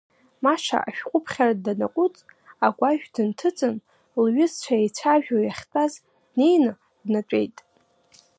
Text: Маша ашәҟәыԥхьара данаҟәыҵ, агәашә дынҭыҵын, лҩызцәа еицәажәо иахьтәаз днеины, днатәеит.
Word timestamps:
Маша 0.43 0.77
ашәҟәыԥхьара 0.89 1.53
данаҟәыҵ, 1.63 2.15
агәашә 2.65 3.07
дынҭыҵын, 3.13 3.75
лҩызцәа 4.23 4.75
еицәажәо 4.79 5.37
иахьтәаз 5.43 5.93
днеины, 6.31 6.71
днатәеит. 7.05 7.57